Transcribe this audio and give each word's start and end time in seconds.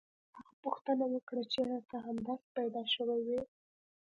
هغه 0.37 0.53
پوښتنه 0.63 1.05
وکړه 1.09 1.43
چې 1.51 1.59
ایا 1.65 1.79
ته 1.89 1.97
همداسې 2.05 2.47
پیدا 2.57 2.81
شوی 2.93 3.21
وې 3.27 3.41